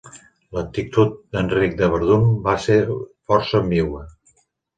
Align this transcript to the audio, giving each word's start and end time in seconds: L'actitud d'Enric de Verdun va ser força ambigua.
L'actitud 0.57 1.11
d'Enric 1.37 1.75
de 1.81 1.89
Verdun 1.97 2.25
va 2.49 2.57
ser 2.65 2.79
força 2.95 3.61
ambigua. 3.61 4.03